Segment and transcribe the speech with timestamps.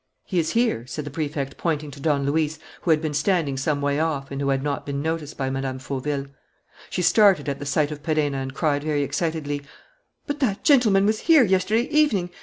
[0.25, 3.81] "He is here," said the Prefect, pointing to Don Luis, who had been standing some
[3.83, 5.77] way off and who had not been noticed by Mme.
[5.77, 6.25] Fauville.
[6.89, 9.61] She started at the sight of Perenna and cried, very excitedly:
[10.25, 12.31] "But that gentleman was here yesterday evening!